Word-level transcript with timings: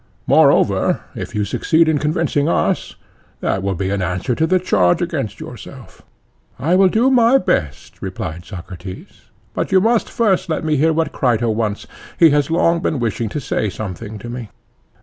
Moreover, 0.25 1.01
if 1.13 1.35
you 1.35 1.45
succeed 1.45 1.87
in 1.87 1.99
convincing 1.99 2.49
us, 2.49 2.95
that 3.39 3.61
will 3.61 3.75
be 3.75 3.91
an 3.91 4.01
answer 4.01 4.33
to 4.33 4.47
the 4.47 4.57
charge 4.57 4.99
against 4.99 5.39
yourself. 5.39 6.01
I 6.57 6.73
will 6.73 6.87
do 6.87 7.11
my 7.11 7.37
best, 7.37 8.01
replied 8.01 8.43
Socrates. 8.43 9.29
But 9.53 9.71
you 9.71 9.79
must 9.79 10.09
first 10.09 10.49
let 10.49 10.63
me 10.63 10.75
hear 10.75 10.91
what 10.91 11.11
Crito 11.11 11.51
wants; 11.51 11.85
he 12.17 12.31
has 12.31 12.49
long 12.49 12.79
been 12.79 12.97
wishing 12.97 13.29
to 13.29 13.39
say 13.39 13.69
something 13.69 14.17
to 14.17 14.27
me. 14.27 14.49